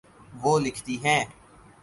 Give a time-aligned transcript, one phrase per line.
[0.33, 1.23] وہ لکھتی ہیں